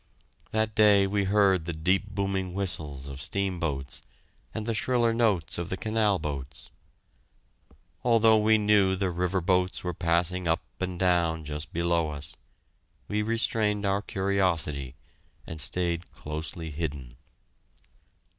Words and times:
That 0.49 0.73
day 0.73 1.05
we 1.05 1.25
heard 1.25 1.65
the 1.65 1.73
deep 1.73 2.09
booming 2.09 2.55
whistles 2.55 3.07
of 3.07 3.21
steamboats, 3.21 4.01
and 4.51 4.65
the 4.65 4.73
shriller 4.73 5.13
notes 5.13 5.59
of 5.59 5.69
the 5.69 5.77
canal 5.77 6.17
boats. 6.17 6.71
Although 8.03 8.39
we 8.39 8.57
knew 8.57 8.95
the 8.95 9.11
river 9.11 9.41
boats 9.41 9.83
were 9.83 9.93
passing 9.93 10.47
up 10.47 10.63
and 10.79 10.97
down 10.99 11.45
just 11.45 11.71
below 11.71 12.09
us, 12.09 12.35
we 13.07 13.21
restrained 13.21 13.85
our 13.85 14.01
curiosity 14.01 14.95
and 15.45 15.61
stayed 15.61 16.11
closely 16.11 16.71
hidden. 16.71 17.15